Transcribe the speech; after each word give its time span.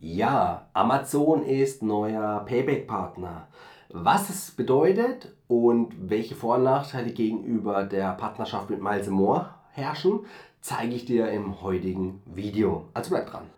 Ja, 0.00 0.68
Amazon 0.74 1.42
ist 1.42 1.82
neuer 1.82 2.44
Payback-Partner. 2.46 3.48
Was 3.88 4.30
es 4.30 4.52
bedeutet 4.52 5.34
und 5.48 5.92
welche 6.08 6.36
Vor- 6.36 6.56
und 6.56 6.62
Nachteile 6.62 7.10
gegenüber 7.10 7.82
der 7.82 8.12
Partnerschaft 8.12 8.70
mit 8.70 8.80
Miles 8.80 9.08
More 9.08 9.50
herrschen, 9.72 10.20
zeige 10.60 10.94
ich 10.94 11.04
dir 11.04 11.28
im 11.32 11.62
heutigen 11.62 12.22
Video. 12.26 12.84
Also 12.94 13.10
bleib 13.10 13.28
dran. 13.28 13.57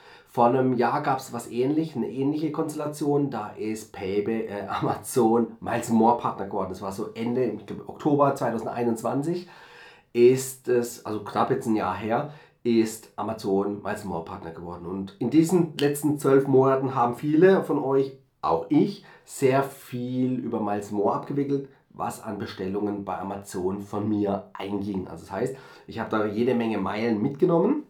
Vor 0.33 0.45
einem 0.45 0.77
Jahr 0.77 1.03
gab 1.03 1.19
es 1.19 1.33
was 1.33 1.51
ähnliches, 1.51 1.97
eine 1.97 2.09
ähnliche 2.09 2.53
Konstellation. 2.53 3.29
Da 3.29 3.49
ist 3.49 3.91
Payback, 3.91 4.49
äh, 4.49 4.65
Amazon 4.69 5.57
Miles 5.59 5.89
More 5.89 6.17
Partner 6.17 6.45
geworden. 6.45 6.69
Das 6.69 6.81
war 6.81 6.93
so 6.93 7.09
Ende 7.15 7.51
glaub, 7.65 7.89
Oktober 7.89 8.33
2021. 8.33 9.49
Ist 10.13 10.69
es, 10.69 11.05
also 11.05 11.25
knapp 11.25 11.51
jetzt 11.51 11.65
ein 11.65 11.75
Jahr 11.75 11.97
her, 11.97 12.31
ist 12.63 13.11
Amazon 13.17 13.81
Miles 13.83 14.05
More 14.05 14.23
Partner 14.23 14.51
geworden. 14.51 14.85
Und 14.85 15.17
in 15.19 15.31
diesen 15.31 15.77
letzten 15.77 16.17
zwölf 16.17 16.47
Monaten 16.47 16.95
haben 16.95 17.15
viele 17.17 17.65
von 17.65 17.77
euch, 17.77 18.17
auch 18.41 18.67
ich, 18.69 19.03
sehr 19.25 19.63
viel 19.63 20.39
über 20.39 20.61
Miles 20.61 20.91
More 20.91 21.13
abgewickelt, 21.13 21.67
was 21.89 22.23
an 22.23 22.39
Bestellungen 22.39 23.03
bei 23.03 23.19
Amazon 23.19 23.81
von 23.81 24.07
mir 24.07 24.49
einging. 24.53 25.09
Also 25.09 25.25
das 25.25 25.31
heißt, 25.33 25.55
ich 25.87 25.99
habe 25.99 26.09
da 26.09 26.25
jede 26.25 26.55
Menge 26.55 26.77
Meilen 26.77 27.21
mitgenommen 27.21 27.83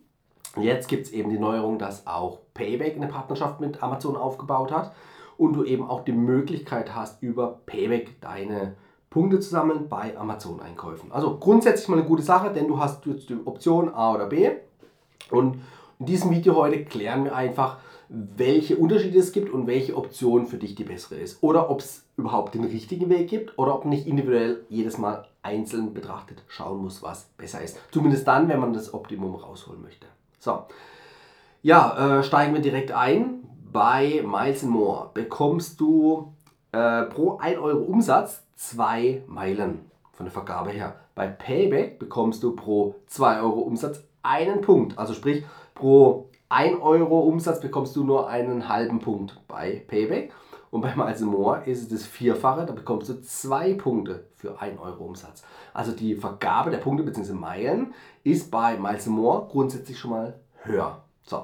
Jetzt 0.60 0.90
gibt 0.90 1.08
es 1.08 1.14
eben 1.14 1.30
die 1.30 1.40
Neuerung, 1.40 1.80
dass 1.80 2.08
auch 2.08 2.40
Payback 2.54 2.96
eine 2.96 3.08
Partnerschaft 3.08 3.62
mit 3.62 3.82
Amazon 3.82 4.18
aufgebaut 4.18 4.72
hat 4.72 4.94
und 5.38 5.54
du 5.54 5.64
eben 5.64 5.90
auch 5.90 6.04
die 6.04 6.12
Möglichkeit 6.12 6.94
hast, 6.94 7.24
über 7.24 7.60
Payback 7.66 8.20
deine 8.20 8.76
Punkte 9.10 9.40
zu 9.40 9.50
sammeln 9.50 9.88
bei 9.90 10.18
Amazon-Einkäufen. 10.18 11.12
Also 11.12 11.38
grundsätzlich 11.38 11.88
mal 11.88 11.98
eine 11.98 12.08
gute 12.08 12.24
Sache, 12.24 12.52
denn 12.52 12.68
du 12.68 12.80
hast 12.80 13.06
jetzt 13.06 13.30
die 13.30 13.38
Option 13.46 13.94
A 13.94 14.14
oder 14.14 14.28
B. 14.28 14.52
Und 15.30 15.62
in 16.00 16.06
diesem 16.06 16.32
Video 16.32 16.56
heute 16.56 16.84
klären 16.84 17.24
wir 17.24 17.36
einfach, 17.36 17.78
welche 18.10 18.76
Unterschiede 18.76 19.20
es 19.20 19.32
gibt 19.32 19.52
und 19.52 19.68
welche 19.68 19.96
Option 19.96 20.46
für 20.46 20.58
dich 20.58 20.76
die 20.76 20.84
bessere 20.84 21.16
ist. 21.16 21.42
Oder 21.42 21.70
ob 21.70 21.80
es 21.80 22.04
überhaupt 22.18 22.56
den 22.56 22.66
richtigen 22.66 23.10
Weg 23.10 23.30
gibt 23.30 23.58
oder 23.58 23.74
ob 23.74 23.86
nicht 23.86 24.06
individuell 24.06 24.66
jedes 24.68 24.98
Mal 24.98 25.26
einzeln 25.44 25.94
betrachtet 25.94 26.44
schauen 26.48 26.82
muss, 26.82 27.02
was 27.02 27.30
besser 27.38 27.62
ist. 27.62 27.80
Zumindest 27.92 28.28
dann, 28.28 28.50
wenn 28.50 28.60
man 28.60 28.74
das 28.74 28.94
Optimum 28.94 29.36
rausholen 29.36 29.82
möchte. 29.82 30.08
So, 30.42 30.64
ja, 31.62 32.18
äh, 32.18 32.24
steigen 32.24 32.56
wir 32.56 32.62
direkt 32.62 32.92
ein. 32.92 33.48
Bei 33.72 34.24
Miles 34.26 34.64
More 34.64 35.12
bekommst 35.14 35.80
du 35.80 36.34
äh, 36.72 37.04
pro 37.04 37.38
1 37.38 37.60
Euro 37.60 37.84
Umsatz 37.84 38.44
2 38.56 39.26
Meilen 39.28 39.86
von 40.12 40.26
der 40.26 40.34
Vergabe 40.34 40.72
her. 40.72 40.96
Bei 41.14 41.28
Payback 41.28 42.00
bekommst 42.00 42.42
du 42.42 42.56
pro 42.56 42.96
2 43.06 43.40
Euro 43.42 43.60
Umsatz 43.60 44.04
einen 44.24 44.62
Punkt. 44.62 44.98
Also 44.98 45.14
sprich, 45.14 45.46
pro 45.76 46.28
1 46.50 46.82
Euro 46.82 47.20
Umsatz 47.20 47.62
bekommst 47.62 47.96
du 47.96 48.04
nur 48.04 48.28
einen 48.28 48.68
halben 48.68 49.00
Punkt 49.00 49.40
bei 49.48 49.84
Payback. 49.88 50.34
Und 50.72 50.82
bei 50.82 50.96
Miles 50.96 51.20
More 51.20 51.64
ist 51.66 51.84
es 51.84 51.90
das 51.90 52.06
Vierfache, 52.06 52.66
da 52.66 52.74
bekommst 52.74 53.10
du 53.10 53.22
zwei 53.22 53.74
Punkte 53.74 54.26
für 54.36 54.60
1 54.60 54.80
Euro 54.80 55.04
Umsatz. 55.04 55.44
Also 55.74 55.92
die 55.92 56.16
Vergabe 56.16 56.72
der 56.72 56.78
Punkte 56.78 57.04
bzw. 57.04 57.34
Meilen 57.34 57.94
ist 58.24 58.50
bei 58.50 58.78
More 58.78 59.48
grundsätzlich 59.50 60.00
schon 60.00 60.12
mal 60.12 60.40
höher. 60.64 61.04
So, 61.24 61.44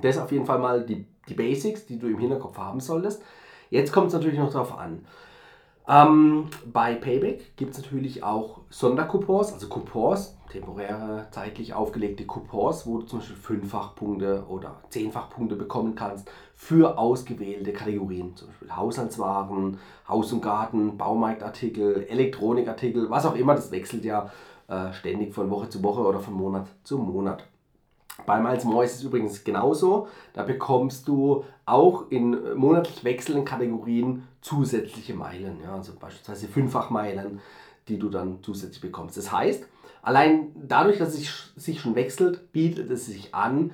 das 0.00 0.16
ist 0.16 0.22
auf 0.22 0.32
jeden 0.32 0.46
Fall 0.46 0.58
mal 0.58 0.84
die, 0.84 1.06
die 1.28 1.34
Basics, 1.34 1.84
die 1.84 1.98
du 1.98 2.08
im 2.08 2.18
Hinterkopf 2.18 2.56
haben 2.56 2.80
solltest. 2.80 3.22
Jetzt 3.68 3.92
kommt 3.92 4.08
es 4.08 4.14
natürlich 4.14 4.38
noch 4.38 4.52
darauf 4.52 4.78
an. 4.78 5.04
Ähm, 5.88 6.48
bei 6.72 6.94
Payback 6.96 7.56
gibt 7.56 7.72
es 7.72 7.82
natürlich 7.82 8.24
auch 8.24 8.62
Sondercoupons, 8.70 9.52
also 9.52 9.68
Coupons, 9.68 10.36
temporäre, 10.50 11.28
zeitlich 11.30 11.74
aufgelegte 11.74 12.26
Coupons, 12.26 12.86
wo 12.86 12.98
du 12.98 13.06
zum 13.06 13.20
Beispiel 13.20 13.36
Fünffachpunkte 13.36 14.46
oder 14.48 14.80
Zehnfachpunkte 14.90 15.54
bekommen 15.54 15.94
kannst 15.94 16.28
für 16.56 16.98
ausgewählte 16.98 17.72
Kategorien, 17.72 18.34
zum 18.34 18.48
Beispiel 18.48 18.74
Haushaltswaren, 18.74 19.78
Haus 20.08 20.32
und 20.32 20.42
Garten, 20.42 20.96
Baumarktartikel, 20.96 22.04
Elektronikartikel, 22.08 23.08
was 23.08 23.24
auch 23.24 23.36
immer, 23.36 23.54
das 23.54 23.70
wechselt 23.70 24.04
ja 24.04 24.28
äh, 24.66 24.92
ständig 24.92 25.34
von 25.34 25.50
Woche 25.50 25.68
zu 25.68 25.84
Woche 25.84 26.00
oder 26.00 26.18
von 26.18 26.34
Monat 26.34 26.66
zu 26.82 26.98
Monat. 26.98 27.44
Bei 28.26 28.40
Miles 28.40 28.64
More 28.64 28.84
ist 28.84 28.96
es 28.96 29.02
übrigens 29.04 29.44
genauso. 29.44 30.08
Da 30.32 30.42
bekommst 30.42 31.08
du 31.08 31.44
auch 31.64 32.10
in 32.10 32.56
monatlich 32.56 33.04
wechselnden 33.04 33.44
Kategorien 33.44 34.26
zusätzliche 34.40 35.14
Meilen. 35.14 35.60
Ja, 35.62 35.74
also 35.74 35.92
beispielsweise 35.98 36.48
Fünffachmeilen, 36.48 37.40
die 37.88 37.98
du 37.98 38.08
dann 38.08 38.38
zusätzlich 38.42 38.80
bekommst. 38.80 39.16
Das 39.16 39.32
heißt, 39.32 39.66
allein 40.02 40.52
dadurch, 40.54 40.98
dass 40.98 41.14
es 41.14 41.52
sich 41.56 41.80
schon 41.80 41.94
wechselt, 41.94 42.52
bietet 42.52 42.90
es 42.90 43.06
sich 43.06 43.34
an, 43.34 43.72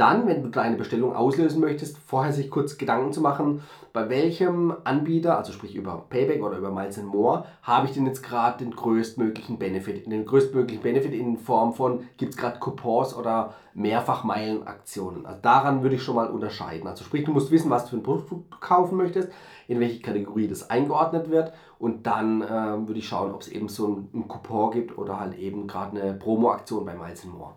dann, 0.00 0.26
wenn 0.26 0.42
du 0.42 0.48
deine 0.48 0.76
Bestellung 0.76 1.14
auslösen 1.14 1.60
möchtest, 1.60 1.98
vorher 1.98 2.32
sich 2.32 2.50
kurz 2.50 2.78
Gedanken 2.78 3.12
zu 3.12 3.20
machen, 3.20 3.62
bei 3.92 4.08
welchem 4.08 4.74
Anbieter, 4.84 5.36
also 5.36 5.52
sprich 5.52 5.74
über 5.74 6.06
Payback 6.08 6.42
oder 6.42 6.56
über 6.56 6.70
Miles 6.70 7.02
More, 7.02 7.44
habe 7.62 7.86
ich 7.86 7.92
denn 7.92 8.06
jetzt 8.06 8.22
gerade 8.22 8.64
den 8.64 8.74
größtmöglichen 8.74 9.58
Benefit. 9.58 10.10
Den 10.10 10.24
größtmöglichen 10.24 10.82
Benefit 10.82 11.12
in 11.12 11.36
Form 11.36 11.74
von, 11.74 12.06
gibt 12.16 12.32
es 12.32 12.38
gerade 12.38 12.58
Coupons 12.60 13.14
oder 13.14 13.54
Mehrfachmeilenaktionen. 13.74 15.26
Also 15.26 15.40
daran 15.42 15.82
würde 15.82 15.96
ich 15.96 16.02
schon 16.02 16.16
mal 16.16 16.28
unterscheiden. 16.28 16.86
Also 16.86 17.04
sprich, 17.04 17.24
du 17.24 17.32
musst 17.32 17.50
wissen, 17.50 17.68
was 17.68 17.84
du 17.84 17.90
für 17.90 17.96
ein 17.96 18.02
Produkt 18.02 18.60
kaufen 18.60 18.96
möchtest, 18.96 19.28
in 19.68 19.80
welche 19.80 20.00
Kategorie 20.00 20.48
das 20.48 20.70
eingeordnet 20.70 21.30
wird 21.30 21.52
und 21.78 22.06
dann 22.06 22.42
äh, 22.42 22.46
würde 22.48 22.98
ich 22.98 23.08
schauen, 23.08 23.32
ob 23.32 23.42
es 23.42 23.48
eben 23.48 23.68
so 23.68 23.88
ein, 23.88 24.08
ein 24.14 24.28
Coupon 24.28 24.70
gibt 24.70 24.96
oder 24.96 25.20
halt 25.20 25.38
eben 25.38 25.66
gerade 25.66 26.00
eine 26.00 26.14
Promo-Aktion 26.14 26.84
bei 26.84 26.94
Miles 26.94 27.24
More. 27.24 27.52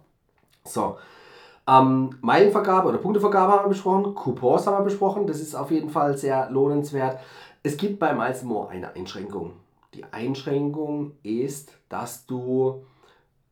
So, 0.66 0.98
ähm, 1.68 2.18
Meilenvergabe 2.22 2.90
oder 2.90 2.98
Punktevergabe 2.98 3.54
haben 3.54 3.66
wir 3.66 3.70
besprochen, 3.70 4.16
Coupons 4.16 4.68
haben 4.68 4.78
wir 4.78 4.84
besprochen, 4.84 5.28
das 5.28 5.40
ist 5.40 5.56
auf 5.56 5.72
jeden 5.72 5.90
Fall 5.90 6.18
sehr 6.18 6.50
lohnenswert. 6.50 7.20
Es 7.64 7.78
gibt 7.78 8.00
bei 8.00 8.14
Miles 8.14 8.44
More 8.44 8.70
eine 8.70 8.96
Einschränkung. 8.96 9.54
Die 9.94 10.04
Einschränkung 10.12 11.14
ist, 11.24 11.78
dass 11.88 12.26
du 12.26 12.84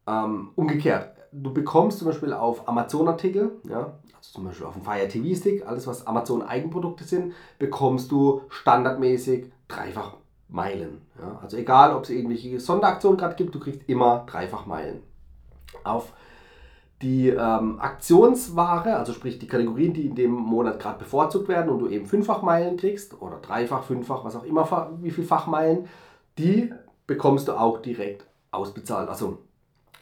ähm, 0.08 0.50
umgekehrt, 0.56 1.16
du 1.32 1.54
bekommst 1.54 2.00
zum 2.00 2.08
Beispiel 2.08 2.34
auf 2.34 2.68
Amazon-Artikel, 2.68 3.60
ja, 3.70 3.94
also 4.18 4.34
zum 4.34 4.46
Beispiel 4.46 4.66
auf 4.66 4.74
dem 4.74 4.84
Fire 4.84 5.08
TV 5.08 5.36
Stick, 5.40 5.66
alles 5.66 5.88
was 5.88 6.06
Amazon 6.06 6.42
Eigenprodukte 6.42 7.04
sind, 7.04 7.34
bekommst 7.60 8.12
du 8.12 8.42
standardmäßig 8.50 9.52
dreifach 9.68 10.18
Meilen. 10.50 11.02
Ja. 11.18 11.40
Also 11.42 11.58
egal, 11.58 11.96
ob 11.96 12.04
es 12.04 12.10
irgendwelche 12.10 12.60
Sonderaktionen 12.60 13.18
gerade 13.18 13.36
gibt, 13.36 13.56
du 13.56 13.60
kriegst 13.60 13.88
immer 13.88 14.26
dreifach 14.28 14.66
Meilen. 14.66 15.02
Auf 15.86 16.12
die 17.02 17.30
ähm, 17.30 17.80
Aktionsware, 17.80 18.98
also 18.98 19.14
sprich 19.14 19.40
die 19.40 19.48
Kategorien, 19.48 19.94
die 19.94 20.06
in 20.06 20.16
dem 20.16 20.32
Monat 20.32 20.80
gerade 20.80 21.00
bevorzugt 21.00 21.48
werden 21.48 21.70
und 21.70 21.80
du 21.80 21.88
eben 21.88 22.06
fünffach 22.06 22.42
Meilen 22.42 22.78
kriegst 22.78 23.20
oder 23.22 23.38
dreifach, 23.38 23.84
fünffach, 23.84 24.24
was 24.24 24.36
auch 24.36 24.44
immer, 24.44 24.92
wie 25.02 25.12
viel 25.12 25.24
Fachmeilen, 25.24 25.88
die 26.38 26.72
bekommst 27.08 27.48
du 27.48 27.54
auch 27.54 27.82
direkt 27.82 28.26
ausbezahlt. 28.52 29.10
Also 29.10 29.40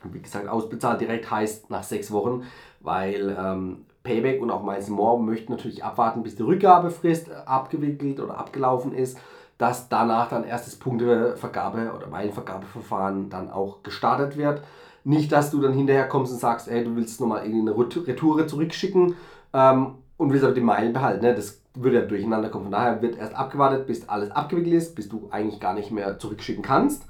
wie 0.03 0.21
gesagt, 0.21 0.47
ausbezahlt 0.47 1.01
direkt 1.01 1.29
heißt 1.29 1.69
nach 1.69 1.83
sechs 1.83 2.11
Wochen, 2.11 2.43
weil 2.79 3.35
ähm, 3.37 3.85
Payback 4.03 4.41
und 4.41 4.51
auch 4.51 4.63
Miles 4.63 4.89
More 4.89 5.21
möchten 5.21 5.51
natürlich 5.51 5.83
abwarten, 5.83 6.23
bis 6.23 6.35
die 6.35 6.43
Rückgabefrist 6.43 7.31
abgewickelt 7.31 8.19
oder 8.19 8.37
abgelaufen 8.37 8.93
ist, 8.93 9.17
dass 9.57 9.89
danach 9.89 10.29
dann 10.29 10.45
erstes 10.45 10.79
Punktevergabe 10.79 11.91
oder 11.93 12.07
Meilenvergabeverfahren 12.07 13.29
dann 13.29 13.51
auch 13.51 13.83
gestartet 13.83 14.37
wird. 14.37 14.63
Nicht, 15.09 15.31
dass 15.31 15.49
du 15.49 15.59
dann 15.59 15.73
hinterher 15.73 16.07
kommst 16.07 16.31
und 16.31 16.37
sagst, 16.37 16.67
ey, 16.67 16.83
du 16.83 16.95
willst 16.95 17.19
nochmal 17.19 17.41
eine 17.41 17.75
Retoure 17.75 18.45
zurückschicken 18.45 19.15
ähm, 19.53 19.95
und 20.17 20.31
willst 20.31 20.45
aber 20.45 20.53
die 20.53 20.61
Meilen 20.61 20.93
behalten. 20.93 21.25
Ne? 21.25 21.33
Das 21.33 21.63
würde 21.73 22.01
ja 22.01 22.05
durcheinander 22.05 22.49
kommen. 22.49 22.65
Von 22.65 22.73
daher 22.73 23.01
wird 23.01 23.17
erst 23.17 23.33
abgewartet, 23.33 23.87
bis 23.87 24.07
alles 24.07 24.29
abgewickelt 24.29 24.75
ist, 24.75 24.93
bis 24.93 25.09
du 25.09 25.27
eigentlich 25.31 25.59
gar 25.59 25.73
nicht 25.73 25.89
mehr 25.89 26.19
zurückschicken 26.19 26.61
kannst. 26.61 27.07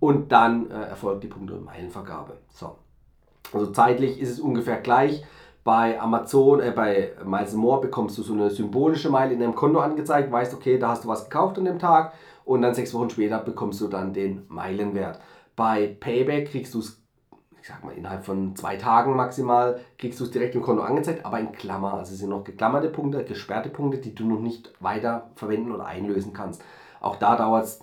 Und 0.00 0.32
dann 0.32 0.72
äh, 0.72 0.88
erfolgt 0.88 1.22
die 1.22 1.28
Punkte- 1.28 1.54
und 1.54 1.64
Meilenvergabe. 1.66 2.38
So. 2.48 2.74
Also 3.52 3.66
zeitlich 3.68 4.20
ist 4.20 4.32
es 4.32 4.40
ungefähr 4.40 4.80
gleich. 4.80 5.24
Bei 5.62 6.00
Amazon, 6.00 6.58
äh, 6.58 6.72
bei 6.74 7.12
Miles 7.24 7.54
More 7.54 7.80
bekommst 7.80 8.18
du 8.18 8.24
so 8.24 8.32
eine 8.32 8.50
symbolische 8.50 9.08
Meile 9.08 9.34
in 9.34 9.38
deinem 9.38 9.54
Konto 9.54 9.78
angezeigt, 9.78 10.32
weißt, 10.32 10.52
okay, 10.52 10.80
da 10.80 10.88
hast 10.88 11.04
du 11.04 11.08
was 11.08 11.30
gekauft 11.30 11.58
an 11.58 11.66
dem 11.66 11.78
Tag 11.78 12.12
und 12.44 12.62
dann 12.62 12.74
sechs 12.74 12.92
Wochen 12.92 13.10
später 13.10 13.38
bekommst 13.38 13.80
du 13.80 13.86
dann 13.86 14.12
den 14.12 14.42
Meilenwert. 14.48 15.20
Bei 15.54 15.86
Payback 15.86 16.50
kriegst 16.50 16.74
du 16.74 16.80
es 16.80 17.05
ich 17.66 17.72
sag 17.72 17.82
mal, 17.82 17.96
innerhalb 17.96 18.24
von 18.24 18.54
zwei 18.54 18.76
Tagen 18.76 19.16
maximal 19.16 19.80
kriegst 19.98 20.20
du 20.20 20.24
es 20.24 20.30
direkt 20.30 20.54
im 20.54 20.62
Konto 20.62 20.84
angezeigt, 20.84 21.26
aber 21.26 21.40
in 21.40 21.50
Klammer. 21.50 21.94
Also 21.94 22.12
es 22.12 22.20
sind 22.20 22.28
noch 22.28 22.44
geklammerte 22.44 22.88
Punkte, 22.88 23.24
gesperrte 23.24 23.70
Punkte, 23.70 23.98
die 23.98 24.14
du 24.14 24.24
noch 24.24 24.38
nicht 24.38 24.72
weiter 24.78 25.30
verwenden 25.34 25.72
oder 25.72 25.84
einlösen 25.84 26.32
kannst. 26.32 26.62
Auch 27.00 27.16
da 27.16 27.34
dauert 27.34 27.64
es 27.64 27.80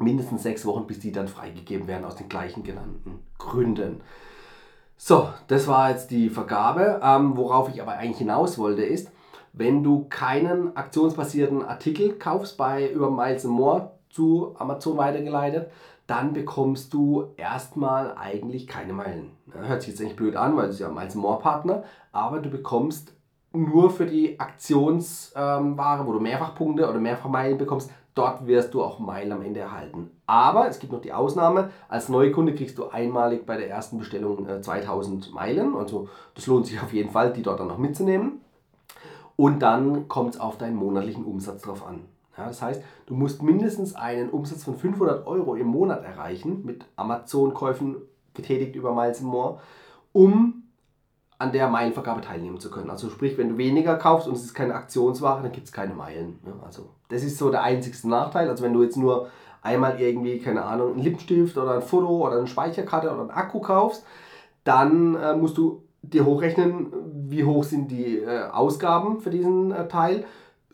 mindestens 0.00 0.42
sechs 0.42 0.66
Wochen, 0.66 0.88
bis 0.88 0.98
die 0.98 1.12
dann 1.12 1.28
freigegeben 1.28 1.86
werden 1.86 2.04
aus 2.04 2.16
den 2.16 2.28
gleichen 2.28 2.64
genannten 2.64 3.20
Gründen. 3.38 4.00
So, 4.96 5.28
das 5.46 5.68
war 5.68 5.90
jetzt 5.90 6.10
die 6.10 6.28
Vergabe. 6.28 7.00
Ähm, 7.00 7.36
worauf 7.36 7.68
ich 7.68 7.80
aber 7.80 7.92
eigentlich 7.92 8.18
hinaus 8.18 8.58
wollte, 8.58 8.82
ist, 8.82 9.12
wenn 9.52 9.84
du 9.84 10.06
keinen 10.08 10.76
aktionsbasierten 10.76 11.64
Artikel 11.64 12.14
kaufst 12.14 12.56
bei 12.56 12.90
über 12.90 13.12
Miles 13.12 13.44
More 13.44 13.92
zu 14.10 14.54
Amazon 14.58 14.96
weitergeleitet, 14.96 15.70
dann 16.06 16.32
bekommst 16.32 16.94
du 16.94 17.32
erstmal 17.36 18.16
eigentlich 18.16 18.66
keine 18.66 18.92
Meilen. 18.92 19.32
Hört 19.52 19.82
sich 19.82 19.90
jetzt 19.90 20.02
nicht 20.02 20.16
blöd 20.16 20.36
an, 20.36 20.56
weil 20.56 20.70
du 20.70 20.74
ja 20.74 20.88
Miles 20.88 21.14
More 21.14 21.40
Partner, 21.40 21.82
aber 22.12 22.38
du 22.38 22.48
bekommst 22.48 23.12
nur 23.52 23.90
für 23.90 24.06
die 24.06 24.38
Aktionsware, 24.38 25.60
ähm, 25.60 26.06
wo 26.06 26.12
du 26.12 26.20
Mehrfachpunkte 26.20 26.88
oder 26.88 26.98
Mehrfachmeilen 27.00 27.58
bekommst, 27.58 27.90
dort 28.14 28.46
wirst 28.46 28.74
du 28.74 28.82
auch 28.82 28.98
Meilen 28.98 29.32
am 29.32 29.42
Ende 29.42 29.60
erhalten. 29.60 30.10
Aber 30.26 30.68
es 30.68 30.78
gibt 30.78 30.92
noch 30.92 31.00
die 31.00 31.12
Ausnahme, 31.12 31.70
als 31.88 32.08
Neukunde 32.08 32.54
kriegst 32.54 32.78
du 32.78 32.88
einmalig 32.88 33.46
bei 33.46 33.56
der 33.56 33.68
ersten 33.70 33.98
Bestellung 33.98 34.48
äh, 34.48 34.60
2000 34.60 35.32
Meilen, 35.32 35.74
also 35.76 36.08
das 36.34 36.46
lohnt 36.46 36.66
sich 36.66 36.80
auf 36.80 36.92
jeden 36.92 37.10
Fall, 37.10 37.32
die 37.32 37.42
dort 37.42 37.60
dann 37.60 37.68
noch 37.68 37.78
mitzunehmen. 37.78 38.40
Und 39.36 39.60
dann 39.60 40.08
kommt 40.08 40.34
es 40.34 40.40
auf 40.40 40.56
deinen 40.56 40.76
monatlichen 40.76 41.24
Umsatz 41.24 41.62
drauf 41.62 41.86
an. 41.86 42.00
Ja, 42.36 42.46
das 42.46 42.60
heißt, 42.60 42.82
du 43.06 43.14
musst 43.14 43.42
mindestens 43.42 43.94
einen 43.94 44.30
Umsatz 44.30 44.64
von 44.64 44.76
500 44.76 45.26
Euro 45.26 45.54
im 45.54 45.68
Monat 45.68 46.04
erreichen, 46.04 46.64
mit 46.64 46.84
Amazon-Käufen 46.96 47.96
getätigt 48.34 48.76
über 48.76 48.94
Miles 48.94 49.22
More, 49.22 49.60
um 50.12 50.62
an 51.38 51.52
der 51.52 51.68
Meilenvergabe 51.68 52.20
teilnehmen 52.20 52.60
zu 52.60 52.70
können. 52.70 52.90
Also 52.90 53.10
sprich, 53.10 53.36
wenn 53.36 53.50
du 53.50 53.58
weniger 53.58 53.96
kaufst 53.96 54.26
und 54.26 54.34
es 54.34 54.44
ist 54.44 54.54
keine 54.54 54.74
Aktionsware, 54.74 55.42
dann 55.42 55.52
gibt 55.52 55.66
es 55.66 55.72
keine 55.72 55.94
Meilen. 55.94 56.38
Also 56.64 56.90
das 57.08 57.22
ist 57.22 57.38
so 57.38 57.50
der 57.50 57.62
einzigste 57.62 58.08
Nachteil. 58.08 58.48
Also 58.48 58.64
wenn 58.64 58.72
du 58.72 58.82
jetzt 58.82 58.96
nur 58.96 59.28
einmal 59.62 60.00
irgendwie, 60.00 60.38
keine 60.38 60.64
Ahnung, 60.64 60.92
einen 60.92 61.02
Lippenstift 61.02 61.58
oder 61.58 61.74
ein 61.74 61.82
Foto 61.82 62.26
oder 62.26 62.38
eine 62.38 62.46
Speicherkarte 62.46 63.10
oder 63.10 63.20
einen 63.20 63.30
Akku 63.30 63.60
kaufst, 63.60 64.04
dann 64.64 65.14
äh, 65.14 65.36
musst 65.36 65.58
du 65.58 65.82
dir 66.02 66.24
hochrechnen, 66.24 66.92
wie 67.28 67.44
hoch 67.44 67.64
sind 67.64 67.90
die 67.90 68.18
äh, 68.18 68.44
Ausgaben 68.44 69.20
für 69.20 69.30
diesen 69.30 69.72
äh, 69.72 69.88
Teil. 69.88 70.24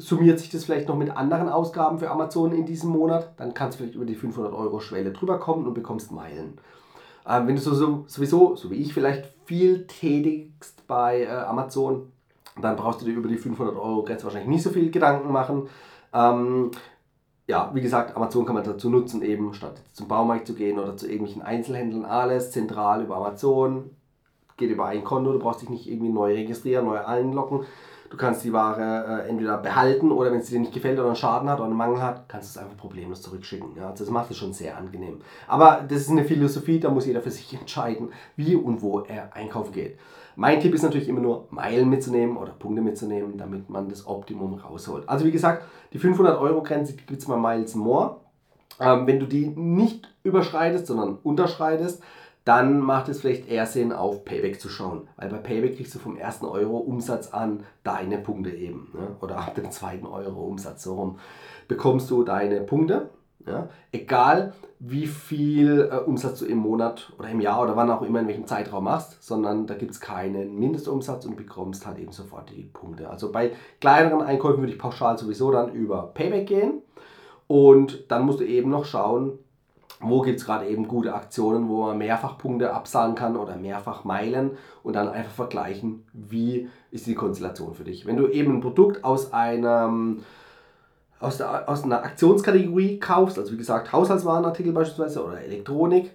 Summiert 0.03 0.41
sich 0.41 0.51
das 0.51 0.65
vielleicht 0.65 0.89
noch 0.89 0.97
mit 0.97 1.17
anderen 1.17 1.49
Ausgaben 1.49 2.01
für 2.01 2.11
Amazon 2.11 2.53
in 2.53 2.67
diesem 2.67 2.91
Monat, 2.91 3.35
dann 3.37 3.55
kannst 3.55 3.79
du 3.79 3.83
vielleicht 3.83 3.95
über 3.95 4.05
die 4.05 4.17
500 4.17 4.53
Euro 4.53 4.81
Schwelle 4.81 5.13
drüber 5.13 5.39
kommen 5.39 5.65
und 5.65 5.75
bekommst 5.75 6.11
Meilen. 6.11 6.59
Ähm, 7.25 7.47
wenn 7.47 7.55
du 7.55 7.61
so, 7.61 7.73
so, 7.73 8.05
sowieso, 8.09 8.57
so 8.57 8.71
wie 8.71 8.83
ich 8.83 8.93
vielleicht, 8.93 9.33
viel 9.45 9.87
tätigst 9.87 10.87
bei 10.89 11.23
äh, 11.23 11.29
Amazon, 11.29 12.11
dann 12.61 12.75
brauchst 12.75 13.01
du 13.01 13.05
dir 13.05 13.15
über 13.15 13.29
die 13.29 13.37
500 13.37 13.77
Euro 13.77 14.03
Grenze 14.03 14.25
wahrscheinlich 14.25 14.49
nicht 14.49 14.63
so 14.63 14.71
viel 14.71 14.91
Gedanken 14.91 15.31
machen. 15.31 15.69
Ähm, 16.13 16.73
ja, 17.47 17.71
wie 17.73 17.81
gesagt, 17.81 18.17
Amazon 18.17 18.45
kann 18.45 18.57
man 18.57 18.65
dazu 18.65 18.91
nutzen, 18.91 19.23
eben 19.23 19.55
statt 19.55 19.83
zum 19.93 20.09
Baumarkt 20.09 20.49
zu 20.49 20.55
gehen 20.55 20.81
oder 20.81 20.97
zu 20.97 21.07
irgendwelchen 21.07 21.43
Einzelhändlern, 21.43 22.05
alles 22.05 22.51
zentral 22.51 23.03
über 23.03 23.17
Amazon, 23.17 23.91
geht 24.57 24.71
über 24.71 24.87
ein 24.87 25.05
Konto, 25.05 25.33
du 25.33 25.39
brauchst 25.39 25.63
dich 25.63 25.71
nicht 25.71 25.89
irgendwie 25.89 26.13
neu 26.13 26.33
registrieren, 26.33 26.87
neu 26.87 27.05
einloggen. 27.05 27.67
Du 28.13 28.19
kannst 28.19 28.45
die 28.45 28.53
Ware 28.53 29.23
äh, 29.25 29.29
entweder 29.31 29.57
behalten 29.57 30.13
oder 30.13 30.31
wenn 30.31 30.41
es 30.41 30.51
dir 30.51 30.61
nicht 30.61 30.75
gefällt 30.75 30.99
oder 30.99 31.07
einen 31.07 31.17
Schaden 31.17 31.49
hat 31.49 31.61
oder 31.61 31.69
einen 31.69 31.79
Mangel 31.79 32.03
hat, 32.03 32.29
kannst 32.29 32.55
du 32.55 32.59
es 32.59 32.63
einfach 32.63 32.77
problemlos 32.77 33.23
zurückschicken. 33.23 33.75
Ja? 33.75 33.91
Das 33.91 34.11
macht 34.11 34.31
es 34.31 34.37
schon 34.37 34.53
sehr 34.53 34.77
angenehm. 34.77 35.23
Aber 35.49 35.83
das 35.89 36.03
ist 36.03 36.11
eine 36.11 36.23
Philosophie, 36.23 36.79
da 36.79 36.91
muss 36.91 37.07
jeder 37.07 37.23
für 37.23 37.31
sich 37.31 37.55
entscheiden, 37.59 38.11
wie 38.37 38.55
und 38.55 38.83
wo 38.83 39.01
er 39.01 39.35
einkaufen 39.35 39.73
geht. 39.73 39.99
Mein 40.37 40.61
Tipp 40.61 40.75
ist 40.75 40.83
natürlich 40.83 41.09
immer 41.09 41.23
nur 41.23 41.47
Meilen 41.49 41.89
mitzunehmen 41.89 42.37
oder 42.37 42.53
Punkte 42.53 42.83
mitzunehmen, 42.83 43.39
damit 43.39 43.71
man 43.71 43.89
das 43.89 44.07
Optimum 44.07 44.55
rausholt. 44.57 45.09
Also 45.09 45.25
wie 45.25 45.33
gesagt, 45.33 45.65
die 45.95 45.99
500 45.99 46.39
Euro 46.39 46.63
Grenze 46.63 46.93
gibt 46.93 47.19
es 47.19 47.27
bei 47.27 47.39
Miles 47.39 47.75
More. 47.75 48.21
Ähm, 48.79 49.07
wenn 49.07 49.21
du 49.21 49.27
die 49.27 49.47
nicht 49.47 50.13
überschreitest, 50.23 50.87
sondern 50.87 51.17
unterschreitest, 51.23 52.03
dann 52.45 52.81
macht 52.81 53.09
es 53.09 53.21
vielleicht 53.21 53.49
eher 53.49 53.67
Sinn, 53.67 53.93
auf 53.93 54.25
Payback 54.25 54.61
zu 54.61 54.69
schauen. 54.69 55.09
Weil 55.17 55.29
bei 55.29 55.39
Payback 55.39 55.77
kriegst 55.77 55.95
du 55.95 55.99
vom 55.99 56.17
ersten 56.17 56.47
Euro 56.47 56.79
Umsatz 56.79 57.29
an 57.29 57.65
deine 57.85 58.19
Punkte 58.19 58.51
eben. 58.51 58.91
Ne? 58.95 59.17
Oder 59.21 59.39
ab 59.39 59.55
dem 59.55 59.71
zweiten 59.71 60.07
Euro 60.07 60.41
Umsatz 60.43 60.83
so 60.83 61.17
bekommst 61.69 62.11
du 62.11 62.25
deine 62.25 62.61
Punkte. 62.63 63.11
Ja? 63.47 63.69
Egal 63.93 64.55
wie 64.81 65.07
viel 65.07 65.89
äh, 65.93 65.97
Umsatz 65.99 66.41
du 66.41 66.47
im 66.47 66.59
Monat 66.59 67.13
oder 67.17 67.29
im 67.29 67.41
Jahr 67.41 67.63
oder 67.63 67.77
wann 67.77 67.91
auch 67.91 68.03
immer 68.03 68.19
in 68.19 68.27
welchem 68.27 68.49
Zeitraum 68.49 68.85
machst, 68.85 69.23
sondern 69.23 69.69
da 69.69 69.75
gibt 69.75 69.93
es 69.93 70.01
keinen 70.01 70.59
Mindestumsatz 70.59 71.25
und 71.25 71.37
bekommst 71.37 71.87
halt 71.87 71.99
eben 71.99 72.11
sofort 72.11 72.51
die 72.51 72.65
Punkte. 72.65 73.09
Also 73.09 73.31
bei 73.31 73.53
kleineren 73.81 74.23
Einkäufen 74.23 74.61
würde 74.61 74.73
ich 74.73 74.79
pauschal 74.81 75.17
sowieso 75.17 75.53
dann 75.53 75.73
über 75.73 76.11
Payback 76.15 76.49
gehen. 76.49 76.83
Und 77.47 78.11
dann 78.11 78.27
musst 78.27 78.41
du 78.41 78.45
eben 78.45 78.71
noch 78.71 78.85
schauen, 78.85 79.39
wo 80.03 80.21
gibt 80.21 80.41
es 80.41 80.47
gerade 80.47 80.67
eben 80.67 80.89
gute 80.89 81.15
Aktionen, 81.15 81.69
wo 81.69 81.87
man 81.87 81.99
mehrfach 81.99 82.39
Punkte 82.39 82.75
absagen 82.75 83.15
kann 83.15 83.37
oder 83.37 83.57
mehrfach 83.57 84.05
Meilen 84.05 84.53
und 84.83 84.95
dann 84.95 85.09
einfach 85.09 85.33
vergleichen, 85.33 86.05
wie 86.13 86.69
ist 86.91 87.07
die 87.07 87.15
Konstellation 87.15 87.75
für 87.75 87.85
dich. 87.85 88.05
Wenn 88.07 88.17
du 88.17 88.29
eben 88.29 88.57
ein 88.57 88.61
Produkt 88.61 89.05
aus 89.05 89.33
einem 89.33 90.23
aus, 91.21 91.39
der, 91.39 91.69
aus 91.69 91.85
einer 91.85 92.03
Aktionskategorie 92.03 92.99
kaufst, 92.99 93.39
also 93.39 93.53
wie 93.53 93.57
gesagt 93.57 93.93
Haushaltswarenartikel 93.93 94.73
beispielsweise 94.73 95.25
oder 95.25 95.41
Elektronik, 95.41 96.11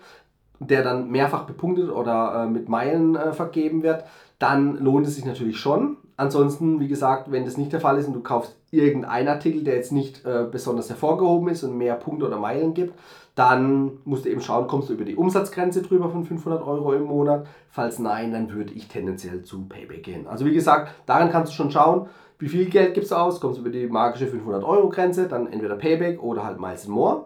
der 0.59 0.83
dann 0.83 1.09
mehrfach 1.09 1.43
bepunktet 1.43 1.89
oder 1.89 2.43
äh, 2.43 2.49
mit 2.49 2.67
Meilen 2.67 3.15
äh, 3.15 3.31
vergeben 3.31 3.83
wird, 3.83 4.03
dann 4.39 4.77
lohnt 4.77 5.07
es 5.07 5.15
sich 5.15 5.25
natürlich 5.25 5.57
schon. 5.57 5.97
Ansonsten, 6.19 6.79
wie 6.79 6.87
gesagt, 6.87 7.31
wenn 7.31 7.45
das 7.45 7.57
nicht 7.57 7.71
der 7.71 7.79
Fall 7.79 7.99
ist 7.99 8.07
und 8.07 8.13
du 8.13 8.21
kaufst 8.21 8.55
irgendeinen 8.71 9.27
Artikel, 9.27 9.63
der 9.63 9.75
jetzt 9.75 9.91
nicht 9.91 10.25
äh, 10.25 10.45
besonders 10.51 10.89
hervorgehoben 10.89 11.49
ist 11.49 11.63
und 11.63 11.77
mehr 11.77 11.93
Punkte 11.93 12.25
oder 12.25 12.37
Meilen 12.37 12.73
gibt, 12.73 12.97
dann 13.35 13.99
musst 14.03 14.25
du 14.25 14.29
eben 14.29 14.41
schauen, 14.41 14.65
kommst 14.65 14.89
du 14.89 14.93
über 14.93 15.05
die 15.05 15.15
Umsatzgrenze 15.15 15.83
drüber 15.83 16.09
von 16.09 16.25
500 16.25 16.65
Euro 16.65 16.93
im 16.93 17.03
Monat. 17.03 17.45
Falls 17.69 17.99
nein, 17.99 18.31
dann 18.31 18.51
würde 18.51 18.73
ich 18.73 18.87
tendenziell 18.87 19.43
zu 19.43 19.67
Payback 19.69 20.01
gehen. 20.01 20.25
Also 20.27 20.43
wie 20.45 20.53
gesagt, 20.55 20.91
daran 21.05 21.29
kannst 21.29 21.51
du 21.51 21.55
schon 21.55 21.69
schauen, 21.69 22.07
wie 22.39 22.49
viel 22.49 22.65
Geld 22.65 22.95
gibst 22.95 23.11
du 23.11 23.15
aus, 23.15 23.39
kommst 23.39 23.59
du 23.59 23.61
über 23.61 23.69
die 23.69 23.85
magische 23.85 24.25
500 24.25 24.63
Euro 24.63 24.89
Grenze, 24.89 25.27
dann 25.27 25.45
entweder 25.45 25.75
Payback 25.75 26.21
oder 26.23 26.43
halt 26.43 26.59
Miles 26.59 26.87
More. 26.87 27.25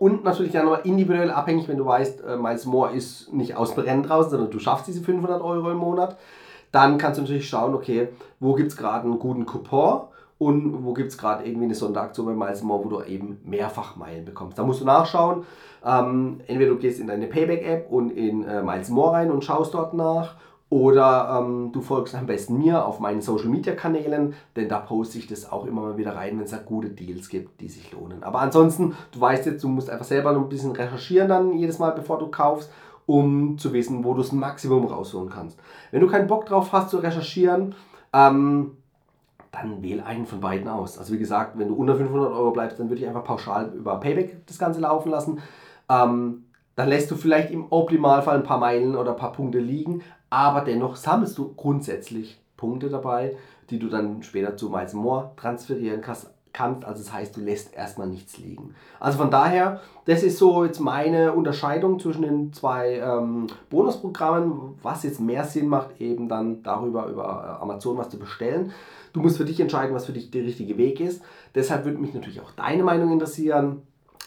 Und 0.00 0.24
natürlich 0.24 0.52
dann 0.52 0.66
noch 0.66 0.84
individuell 0.84 1.30
abhängig, 1.30 1.68
wenn 1.68 1.78
du 1.78 1.86
weißt, 1.86 2.24
äh, 2.24 2.36
Miles 2.36 2.66
More 2.66 2.92
ist 2.92 3.32
nicht 3.32 3.54
aus 3.56 3.76
Brennen 3.76 4.02
draußen, 4.02 4.32
sondern 4.32 4.50
du 4.50 4.58
schaffst 4.58 4.88
diese 4.88 5.02
500 5.02 5.40
Euro 5.40 5.70
im 5.70 5.76
Monat. 5.76 6.16
Dann 6.72 6.98
kannst 6.98 7.18
du 7.18 7.22
natürlich 7.22 7.48
schauen, 7.48 7.74
okay, 7.74 8.08
wo 8.40 8.54
gibt 8.54 8.72
es 8.72 8.76
gerade 8.76 9.04
einen 9.04 9.18
guten 9.18 9.46
Coupon 9.46 10.02
und 10.38 10.84
wo 10.84 10.92
gibt 10.92 11.10
es 11.10 11.18
gerade 11.18 11.44
irgendwie 11.44 11.64
eine 11.64 11.74
Sonderaktion 11.74 12.26
bei 12.26 12.32
Miles 12.32 12.62
More, 12.62 12.84
wo 12.84 12.88
du 12.88 13.02
eben 13.02 13.40
mehrfach 13.44 13.96
Meilen 13.96 14.24
bekommst. 14.24 14.58
Da 14.58 14.62
musst 14.62 14.80
du 14.80 14.84
nachschauen. 14.84 15.44
Ähm, 15.84 16.40
entweder 16.46 16.70
du 16.70 16.78
gehst 16.78 17.00
in 17.00 17.08
deine 17.08 17.26
Payback-App 17.26 17.90
und 17.90 18.10
in 18.10 18.44
äh, 18.44 18.62
Miles 18.62 18.88
More 18.88 19.12
rein 19.12 19.30
und 19.30 19.44
schaust 19.44 19.74
dort 19.74 19.94
nach. 19.94 20.36
Oder 20.70 21.40
ähm, 21.40 21.72
du 21.72 21.80
folgst 21.80 22.14
am 22.14 22.26
besten 22.26 22.58
mir 22.58 22.84
auf 22.84 23.00
meinen 23.00 23.22
Social 23.22 23.48
Media 23.48 23.74
Kanälen, 23.74 24.34
denn 24.54 24.68
da 24.68 24.78
poste 24.78 25.16
ich 25.16 25.26
das 25.26 25.50
auch 25.50 25.64
immer 25.64 25.80
mal 25.80 25.96
wieder 25.96 26.14
rein, 26.14 26.36
wenn 26.36 26.44
es 26.44 26.50
da 26.50 26.58
gute 26.58 26.90
Deals 26.90 27.30
gibt, 27.30 27.62
die 27.62 27.68
sich 27.68 27.90
lohnen. 27.92 28.22
Aber 28.22 28.40
ansonsten, 28.40 28.94
du 29.12 29.20
weißt 29.20 29.46
jetzt, 29.46 29.64
du 29.64 29.68
musst 29.68 29.88
einfach 29.88 30.04
selber 30.04 30.32
noch 30.32 30.42
ein 30.42 30.48
bisschen 30.50 30.72
recherchieren 30.72 31.28
dann 31.28 31.54
jedes 31.54 31.78
Mal, 31.78 31.92
bevor 31.92 32.18
du 32.18 32.26
kaufst 32.26 32.70
um 33.08 33.56
zu 33.56 33.72
wissen, 33.72 34.04
wo 34.04 34.12
du 34.12 34.20
das 34.20 34.32
Maximum 34.32 34.84
rausholen 34.84 35.30
kannst. 35.30 35.58
Wenn 35.90 36.02
du 36.02 36.08
keinen 36.08 36.26
Bock 36.26 36.44
drauf 36.44 36.72
hast 36.72 36.90
zu 36.90 36.98
recherchieren, 36.98 37.74
ähm, 38.12 38.72
dann 39.50 39.82
wähl 39.82 40.02
einen 40.02 40.26
von 40.26 40.40
beiden 40.40 40.68
aus. 40.68 40.98
Also 40.98 41.14
wie 41.14 41.18
gesagt, 41.18 41.58
wenn 41.58 41.68
du 41.68 41.74
unter 41.74 41.96
500 41.96 42.30
Euro 42.30 42.50
bleibst, 42.50 42.78
dann 42.78 42.90
würde 42.90 43.00
ich 43.00 43.08
einfach 43.08 43.24
pauschal 43.24 43.72
über 43.74 43.98
Payback 43.98 44.46
das 44.46 44.58
Ganze 44.58 44.80
laufen 44.80 45.10
lassen. 45.10 45.40
Ähm, 45.88 46.44
dann 46.76 46.88
lässt 46.90 47.10
du 47.10 47.16
vielleicht 47.16 47.50
im 47.50 47.72
Optimalfall 47.72 48.36
ein 48.36 48.42
paar 48.42 48.58
Meilen 48.58 48.94
oder 48.94 49.12
ein 49.12 49.16
paar 49.16 49.32
Punkte 49.32 49.58
liegen, 49.58 50.02
aber 50.28 50.60
dennoch 50.60 50.94
sammelst 50.94 51.38
du 51.38 51.54
grundsätzlich 51.54 52.38
Punkte 52.58 52.90
dabei, 52.90 53.36
die 53.70 53.78
du 53.78 53.88
dann 53.88 54.22
später 54.22 54.54
zu 54.54 54.68
Miles 54.68 54.92
More 54.92 55.30
transferieren 55.36 56.02
kannst, 56.02 56.30
kannst. 56.58 56.84
Also 56.84 57.02
das 57.02 57.12
heißt, 57.12 57.36
du 57.36 57.40
lässt 57.40 57.74
erstmal 57.74 58.08
nichts 58.08 58.38
liegen. 58.38 58.74
Also 58.98 59.18
von 59.18 59.30
daher, 59.30 59.80
das 60.04 60.22
ist 60.22 60.38
so 60.38 60.64
jetzt 60.64 60.80
meine 60.80 61.32
Unterscheidung 61.32 62.00
zwischen 62.00 62.22
den 62.22 62.52
zwei 62.52 62.96
ähm, 62.96 63.46
Bonusprogrammen, 63.70 64.74
was 64.82 65.04
jetzt 65.04 65.20
mehr 65.20 65.44
Sinn 65.44 65.68
macht, 65.68 66.00
eben 66.00 66.28
dann 66.28 66.62
darüber 66.62 67.06
über 67.06 67.24
äh, 67.24 67.62
Amazon 67.62 67.96
was 67.96 68.10
zu 68.10 68.18
bestellen. 68.18 68.72
Du 69.12 69.20
musst 69.20 69.36
für 69.36 69.44
dich 69.44 69.60
entscheiden, 69.60 69.94
was 69.94 70.06
für 70.06 70.12
dich 70.12 70.30
der 70.30 70.42
richtige 70.42 70.76
Weg 70.76 71.00
ist. 71.00 71.22
Deshalb 71.54 71.84
würde 71.84 71.98
mich 71.98 72.12
natürlich 72.12 72.40
auch 72.40 72.50
deine 72.52 72.82
Meinung 72.82 73.12
interessieren. 73.12 73.82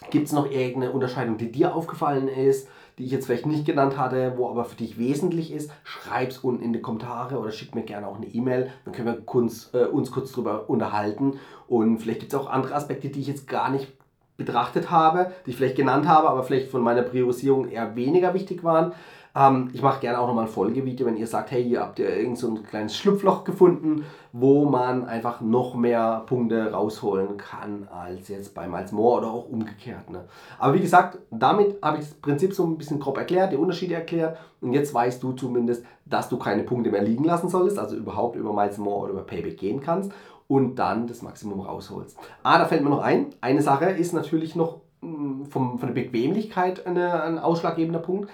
Gibt 0.09 0.27
es 0.27 0.33
noch 0.33 0.49
irgendeine 0.49 0.93
Unterscheidung, 0.93 1.37
die 1.37 1.51
dir 1.51 1.75
aufgefallen 1.75 2.27
ist? 2.27 2.67
Die 3.01 3.07
ich 3.07 3.11
jetzt 3.11 3.25
vielleicht 3.25 3.47
nicht 3.47 3.65
genannt 3.65 3.97
hatte, 3.97 4.33
wo 4.37 4.47
aber 4.47 4.63
für 4.63 4.75
dich 4.75 4.99
wesentlich 4.99 5.51
ist, 5.51 5.71
schreib 5.83 6.29
es 6.29 6.37
unten 6.37 6.63
in 6.63 6.71
die 6.71 6.81
Kommentare 6.81 7.39
oder 7.39 7.51
schick 7.51 7.73
mir 7.73 7.81
gerne 7.81 8.07
auch 8.07 8.17
eine 8.17 8.27
E-Mail. 8.27 8.69
Dann 8.85 8.93
können 8.93 9.07
wir 9.07 9.19
kurz, 9.21 9.71
äh, 9.73 9.85
uns 9.85 10.11
kurz 10.11 10.31
darüber 10.33 10.69
unterhalten. 10.69 11.39
Und 11.67 11.97
vielleicht 11.97 12.19
gibt 12.19 12.31
es 12.31 12.39
auch 12.39 12.47
andere 12.47 12.75
Aspekte, 12.75 13.09
die 13.09 13.19
ich 13.19 13.25
jetzt 13.25 13.47
gar 13.47 13.71
nicht 13.71 13.91
betrachtet 14.37 14.91
habe, 14.91 15.31
die 15.45 15.49
ich 15.49 15.55
vielleicht 15.55 15.77
genannt 15.77 16.07
habe, 16.07 16.29
aber 16.29 16.43
vielleicht 16.43 16.69
von 16.69 16.83
meiner 16.83 17.01
Priorisierung 17.01 17.69
eher 17.69 17.95
weniger 17.95 18.35
wichtig 18.35 18.63
waren. 18.63 18.93
Ähm, 19.35 19.69
ich 19.73 19.81
mache 19.81 20.01
gerne 20.01 20.19
auch 20.19 20.27
nochmal 20.27 20.45
ein 20.45 20.51
Folgevideo, 20.51 21.05
wenn 21.05 21.17
ihr 21.17 21.27
sagt, 21.27 21.51
hey, 21.51 21.63
ihr 21.63 21.81
habt 21.81 21.99
ihr 21.99 22.09
irgend 22.09 22.37
so 22.37 22.49
ein 22.49 22.63
kleines 22.63 22.97
Schlupfloch 22.97 23.43
gefunden, 23.43 24.05
wo 24.33 24.65
man 24.65 25.05
einfach 25.05 25.41
noch 25.41 25.75
mehr 25.75 26.23
Punkte 26.25 26.71
rausholen 26.71 27.37
kann 27.37 27.87
als 27.89 28.27
jetzt 28.27 28.53
beim 28.53 28.71
Miles 28.71 28.91
More 28.91 29.19
oder 29.19 29.31
auch 29.31 29.49
umgekehrt. 29.49 30.09
Ne? 30.09 30.25
Aber 30.59 30.73
wie 30.73 30.81
gesagt, 30.81 31.19
damit 31.31 31.81
habe 31.81 31.97
ich 31.97 32.05
das 32.05 32.13
Prinzip 32.15 32.53
so 32.53 32.65
ein 32.65 32.77
bisschen 32.77 32.99
grob 32.99 33.17
erklärt, 33.17 33.51
die 33.53 33.57
Unterschiede 33.57 33.95
erklärt 33.95 34.37
und 34.59 34.73
jetzt 34.73 34.93
weißt 34.93 35.21
du 35.23 35.33
zumindest, 35.33 35.85
dass 36.05 36.27
du 36.29 36.37
keine 36.37 36.63
Punkte 36.63 36.91
mehr 36.91 37.03
liegen 37.03 37.23
lassen 37.23 37.49
solltest, 37.49 37.79
also 37.79 37.95
überhaupt 37.95 38.35
über 38.35 38.53
Miles 38.53 38.77
More 38.77 39.03
oder 39.03 39.13
über 39.13 39.23
Payback 39.23 39.57
gehen 39.57 39.79
kannst 39.81 40.11
und 40.47 40.75
dann 40.75 41.07
das 41.07 41.21
Maximum 41.21 41.61
rausholst. 41.61 42.17
Ah, 42.43 42.59
da 42.59 42.65
fällt 42.65 42.83
mir 42.83 42.89
noch 42.89 43.01
ein, 43.01 43.27
eine 43.39 43.61
Sache 43.61 43.85
ist 43.85 44.13
natürlich 44.13 44.53
noch 44.53 44.81
mm, 44.99 45.45
vom, 45.45 45.79
von 45.79 45.87
der 45.87 46.01
Bequemlichkeit 46.01 46.85
eine, 46.85 47.23
ein 47.23 47.39
ausschlaggebender 47.39 47.99
Punkt. 47.99 48.29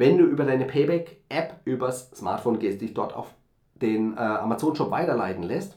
Wenn 0.00 0.16
du 0.16 0.24
über 0.24 0.44
deine 0.44 0.64
Payback-App 0.64 1.60
übers 1.66 2.10
Smartphone 2.12 2.58
gehst, 2.58 2.80
dich 2.80 2.94
dort 2.94 3.14
auf 3.14 3.34
den 3.74 4.16
äh, 4.16 4.20
Amazon-Shop 4.20 4.90
weiterleiten 4.90 5.42
lässt, 5.42 5.76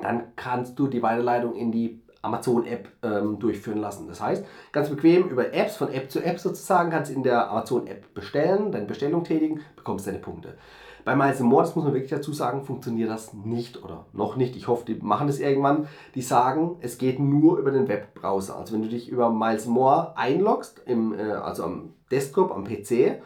dann 0.00 0.36
kannst 0.36 0.78
du 0.78 0.86
die 0.86 1.02
Weiterleitung 1.02 1.56
in 1.56 1.72
die 1.72 2.00
Amazon-App 2.22 2.88
ähm, 3.02 3.40
durchführen 3.40 3.78
lassen. 3.78 4.06
Das 4.06 4.20
heißt, 4.20 4.44
ganz 4.70 4.90
bequem 4.90 5.28
über 5.28 5.52
Apps, 5.52 5.74
von 5.74 5.92
App 5.92 6.08
zu 6.08 6.22
App 6.22 6.38
sozusagen, 6.38 6.90
kannst 6.90 7.10
du 7.10 7.16
in 7.16 7.24
der 7.24 7.50
Amazon-App 7.50 8.14
bestellen, 8.14 8.70
deine 8.70 8.86
Bestellung 8.86 9.24
tätigen, 9.24 9.60
bekommst 9.74 10.06
deine 10.06 10.20
Punkte. 10.20 10.56
Bei 11.04 11.16
Miles 11.16 11.40
More, 11.40 11.64
das 11.64 11.74
muss 11.74 11.84
man 11.84 11.94
wirklich 11.94 12.12
dazu 12.12 12.32
sagen, 12.32 12.62
funktioniert 12.62 13.10
das 13.10 13.34
nicht 13.34 13.82
oder 13.82 14.06
noch 14.12 14.36
nicht. 14.36 14.54
Ich 14.54 14.68
hoffe, 14.68 14.84
die 14.86 14.94
machen 14.94 15.26
das 15.26 15.40
irgendwann. 15.40 15.88
Die 16.14 16.22
sagen, 16.22 16.76
es 16.78 16.96
geht 16.96 17.18
nur 17.18 17.58
über 17.58 17.72
den 17.72 17.88
Webbrowser. 17.88 18.56
Also 18.56 18.74
wenn 18.74 18.82
du 18.82 18.88
dich 18.88 19.08
über 19.08 19.30
Miles 19.30 19.66
More 19.66 20.16
einloggst, 20.16 20.80
im, 20.86 21.12
äh, 21.18 21.32
also 21.32 21.64
am 21.64 21.94
Desktop, 22.12 22.52
am 22.52 22.62
PC, 22.62 23.20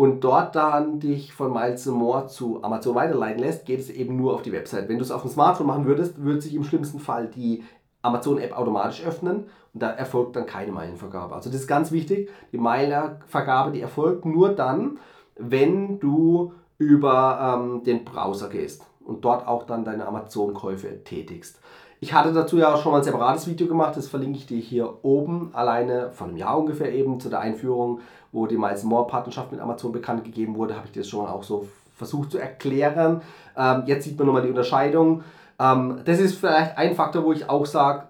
und 0.00 0.24
dort 0.24 0.56
dann 0.56 0.98
dich 0.98 1.34
von 1.34 1.52
Miles 1.52 1.84
More 1.84 2.26
zu 2.26 2.62
Amazon 2.62 2.94
weiterleiten 2.94 3.42
lässt, 3.42 3.66
geht 3.66 3.80
es 3.80 3.90
eben 3.90 4.16
nur 4.16 4.32
auf 4.32 4.40
die 4.40 4.50
Website. 4.50 4.88
Wenn 4.88 4.96
du 4.96 5.04
es 5.04 5.10
auf 5.10 5.20
dem 5.20 5.30
Smartphone 5.30 5.66
machen 5.66 5.84
würdest, 5.84 6.24
würde 6.24 6.40
sich 6.40 6.54
im 6.54 6.64
schlimmsten 6.64 7.00
Fall 7.00 7.26
die 7.26 7.64
Amazon-App 8.00 8.56
automatisch 8.56 9.04
öffnen 9.04 9.44
und 9.74 9.82
da 9.82 9.90
erfolgt 9.90 10.36
dann 10.36 10.46
keine 10.46 10.72
Meilenvergabe. 10.72 11.34
Also 11.34 11.50
das 11.50 11.60
ist 11.60 11.66
ganz 11.66 11.92
wichtig, 11.92 12.30
die 12.50 12.56
Meilenvergabe, 12.56 13.72
die 13.72 13.82
erfolgt 13.82 14.24
nur 14.24 14.54
dann, 14.54 14.98
wenn 15.36 16.00
du 16.00 16.54
über 16.78 17.58
ähm, 17.60 17.84
den 17.84 18.06
Browser 18.06 18.48
gehst 18.48 18.86
und 19.04 19.22
dort 19.22 19.46
auch 19.46 19.64
dann 19.64 19.84
deine 19.84 20.06
Amazon-Käufe 20.06 21.04
tätigst. 21.04 21.60
Ich 22.02 22.14
hatte 22.14 22.32
dazu 22.32 22.56
ja 22.56 22.72
auch 22.72 22.82
schon 22.82 22.92
mal 22.92 22.98
ein 22.98 23.04
separates 23.04 23.46
Video 23.46 23.66
gemacht, 23.66 23.94
das 23.94 24.08
verlinke 24.08 24.38
ich 24.38 24.46
dir 24.46 24.58
hier 24.58 25.04
oben, 25.04 25.50
alleine 25.52 26.10
vor 26.12 26.28
einem 26.28 26.38
Jahr 26.38 26.58
ungefähr 26.58 26.90
eben 26.94 27.20
zu 27.20 27.28
der 27.28 27.40
Einführung, 27.40 28.00
wo 28.32 28.46
die 28.46 28.56
Miles 28.56 28.84
More 28.84 29.06
Partnerschaft 29.06 29.52
mit 29.52 29.60
Amazon 29.60 29.92
bekannt 29.92 30.24
gegeben 30.24 30.56
wurde, 30.56 30.76
habe 30.76 30.86
ich 30.86 30.92
das 30.92 31.08
schon 31.08 31.24
mal 31.24 31.30
auch 31.30 31.42
so 31.42 31.68
versucht 31.94 32.30
zu 32.30 32.38
erklären. 32.38 33.20
Ähm, 33.54 33.82
jetzt 33.84 34.04
sieht 34.04 34.16
man 34.16 34.26
nochmal 34.26 34.40
die 34.40 34.48
Unterscheidung. 34.48 35.24
Ähm, 35.58 36.00
das 36.06 36.20
ist 36.20 36.36
vielleicht 36.36 36.78
ein 36.78 36.94
Faktor, 36.94 37.22
wo 37.22 37.32
ich 37.32 37.50
auch 37.50 37.66
sage, 37.66 38.04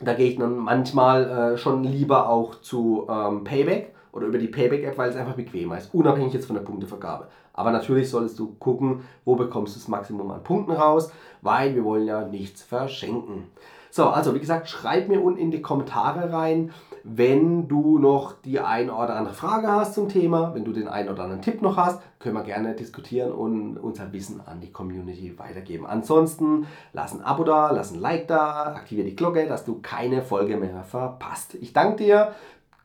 da 0.00 0.14
gehe 0.14 0.30
ich 0.30 0.38
dann 0.38 0.56
manchmal 0.58 1.54
äh, 1.54 1.58
schon 1.58 1.82
lieber 1.82 2.28
auch 2.28 2.60
zu 2.60 3.08
ähm, 3.10 3.42
Payback 3.42 3.92
oder 4.12 4.26
über 4.26 4.38
die 4.38 4.46
Payback-App, 4.46 4.96
weil 4.98 5.10
es 5.10 5.16
einfach 5.16 5.34
bequemer 5.34 5.78
ist, 5.78 5.92
unabhängig 5.92 6.32
jetzt 6.32 6.46
von 6.46 6.54
der 6.54 6.62
Punktevergabe. 6.62 7.26
Aber 7.56 7.72
natürlich 7.72 8.08
solltest 8.10 8.38
du 8.38 8.54
gucken, 8.54 9.00
wo 9.24 9.34
bekommst 9.34 9.74
du 9.74 9.80
das 9.80 9.88
Maximum 9.88 10.30
an 10.30 10.44
Punkten 10.44 10.72
raus, 10.72 11.10
weil 11.42 11.74
wir 11.74 11.84
wollen 11.84 12.06
ja 12.06 12.26
nichts 12.26 12.62
verschenken. 12.62 13.48
So, 13.90 14.08
also 14.08 14.34
wie 14.34 14.40
gesagt, 14.40 14.68
schreib 14.68 15.08
mir 15.08 15.22
unten 15.22 15.40
in 15.40 15.50
die 15.50 15.62
Kommentare 15.62 16.30
rein, 16.30 16.70
wenn 17.02 17.66
du 17.66 17.98
noch 17.98 18.34
die 18.44 18.60
ein 18.60 18.90
oder 18.90 19.16
andere 19.16 19.34
Frage 19.34 19.68
hast 19.68 19.94
zum 19.94 20.08
Thema, 20.08 20.54
wenn 20.54 20.64
du 20.64 20.72
den 20.72 20.88
einen 20.88 21.08
oder 21.08 21.22
anderen 21.22 21.40
Tipp 21.40 21.62
noch 21.62 21.76
hast, 21.76 22.02
können 22.18 22.34
wir 22.34 22.42
gerne 22.42 22.74
diskutieren 22.74 23.32
und 23.32 23.78
unser 23.78 24.12
Wissen 24.12 24.42
an 24.44 24.60
die 24.60 24.72
Community 24.72 25.38
weitergeben. 25.38 25.86
Ansonsten 25.86 26.66
lass 26.92 27.14
ein 27.14 27.22
Abo 27.22 27.44
da, 27.44 27.70
lass 27.70 27.92
ein 27.92 28.00
Like 28.00 28.26
da, 28.26 28.74
aktiviere 28.74 29.06
die 29.06 29.16
Glocke, 29.16 29.46
dass 29.46 29.64
du 29.64 29.80
keine 29.80 30.20
Folge 30.20 30.56
mehr 30.56 30.82
verpasst. 30.82 31.54
Ich 31.54 31.72
danke 31.72 32.04
dir, 32.04 32.32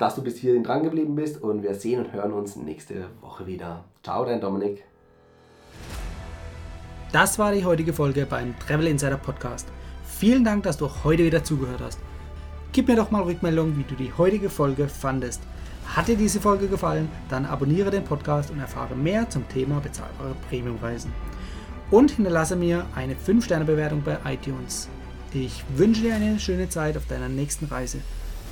dass 0.02 0.16
du 0.16 0.24
bis 0.24 0.38
hierhin 0.38 0.64
dran 0.64 0.82
geblieben 0.82 1.16
bist 1.16 1.42
und 1.44 1.62
wir 1.62 1.76
sehen 1.76 2.00
und 2.00 2.12
hören 2.12 2.34
uns 2.34 2.56
nächste 2.56 3.06
Woche 3.22 3.46
wieder. 3.46 3.86
Ciao, 4.04 4.26
dein 4.26 4.42
Dominik. 4.42 4.84
Das 7.12 7.38
war 7.38 7.52
die 7.52 7.66
heutige 7.66 7.94
Folge 7.94 8.26
beim 8.26 8.58
Travel 8.58 8.88
Insider 8.88 9.18
Podcast. 9.18 9.68
Vielen 10.04 10.44
Dank, 10.44 10.64
dass 10.64 10.78
du 10.78 10.90
heute 11.04 11.24
wieder 11.24 11.44
zugehört 11.44 11.82
hast. 11.82 12.00
Gib 12.72 12.88
mir 12.88 12.96
doch 12.96 13.12
mal 13.12 13.22
Rückmeldung, 13.22 13.78
wie 13.78 13.84
du 13.84 13.94
die 13.96 14.12
heutige 14.18 14.50
Folge 14.50 14.88
fandest. 14.88 15.42
Hat 15.86 16.08
dir 16.08 16.18
diese 16.18 16.40
Folge 16.40 16.68
gefallen, 16.68 17.08
dann 17.30 17.46
abonniere 17.46 17.92
den 17.92 18.04
Podcast 18.04 18.50
und 18.50 18.60
erfahre 18.60 18.96
mehr 18.96 19.30
zum 19.30 19.48
Thema 19.50 19.82
bezahlbare 19.82 20.36
Premiumreisen. 20.50 21.12
Und 21.92 22.12
hinterlasse 22.12 22.56
mir 22.56 22.86
eine 22.96 23.14
5-Sterne-Bewertung 23.14 24.02
bei 24.04 24.18
iTunes. 24.26 24.90
Ich 25.34 25.64
wünsche 25.76 26.02
dir 26.02 26.16
eine 26.16 26.40
schöne 26.40 26.70
Zeit 26.70 26.98
auf 26.98 27.06
deiner 27.06 27.30
nächsten 27.30 27.66
Reise. 27.66 28.00